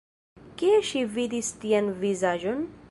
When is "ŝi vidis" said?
0.91-1.53